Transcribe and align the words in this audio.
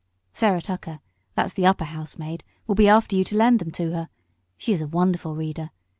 "Sarah 0.33 0.63
Tucker 0.63 0.99
that's 1.35 1.53
the 1.53 1.67
upper 1.67 1.83
housemaid 1.83 2.43
will 2.65 2.73
be 2.73 2.87
after 2.89 3.15
you 3.15 3.23
to 3.25 3.35
lend 3.37 3.59
them 3.59 3.69
to 3.73 3.91
her. 3.91 4.09
She 4.57 4.73
is 4.73 4.81
a 4.81 4.87
wonderful 4.87 5.35
reader. 5.35 5.69